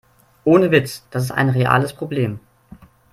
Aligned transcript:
Ohne 0.45 0.71
Witz, 0.71 1.05
das 1.11 1.25
ist 1.25 1.31
ein 1.31 1.49
reales 1.49 1.93
Problem. 1.93 2.39